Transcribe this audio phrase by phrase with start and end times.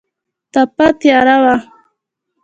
[0.53, 1.55] تپه تیاره وه.